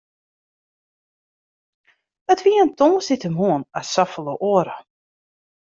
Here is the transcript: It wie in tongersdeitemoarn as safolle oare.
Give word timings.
It 2.35 2.43
wie 2.45 2.61
in 2.63 2.71
tongersdeitemoarn 2.77 3.63
as 3.79 3.87
safolle 3.93 4.33
oare. 4.51 4.77